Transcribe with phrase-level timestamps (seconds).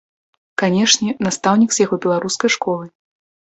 [0.61, 2.89] Канешне, настаўнік з яго беларускай школай.